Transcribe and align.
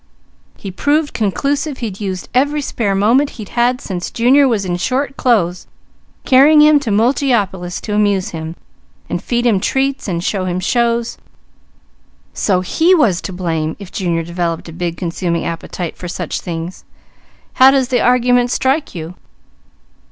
He 0.57 0.71
proved 0.71 1.13
conclusive 1.13 1.77
he'd 1.77 2.01
used 2.01 2.27
every 2.33 2.63
spare 2.63 2.95
moment 2.95 3.29
he'd 3.37 3.49
had 3.49 3.79
since 3.79 4.09
Junior 4.09 4.47
was 4.47 4.65
in 4.65 4.77
short 4.77 5.15
clothes, 5.15 5.67
carrying 6.25 6.59
him 6.59 6.79
to 6.79 6.89
Multiopolis 6.89 7.79
to 7.81 7.93
amuse 7.93 8.29
him, 8.29 8.55
and 9.11 9.21
feed 9.21 9.45
him 9.45 9.59
treats, 9.59 10.07
and 10.07 10.23
show 10.23 10.45
him 10.45 10.59
shows; 10.59 11.19
so 12.33 12.61
he 12.61 12.95
was 12.95 13.21
to 13.21 13.31
blame 13.31 13.75
if 13.77 13.91
Junior 13.91 14.23
developed 14.23 14.67
a 14.67 14.73
big 14.73 14.97
consuming 14.97 15.45
appetite 15.45 15.95
for 15.95 16.07
such 16.07 16.41
things. 16.41 16.83
How 17.61 17.69
does 17.69 17.89
the 17.89 18.01
argument 18.01 18.49
strike 18.49 18.95
you?" 18.95 19.13